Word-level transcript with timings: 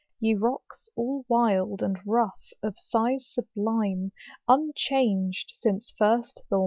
Ye 0.19 0.33
rocks 0.33 0.89
all 0.95 1.25
wild, 1.29 1.83
and 1.83 1.99
rough, 2.07 2.53
of 2.63 2.73
size 2.79 3.27
sublime, 3.31 4.13
Unchanged 4.47 5.53
since 5.59 5.93
first 5.95 6.41
th? 6.49 6.59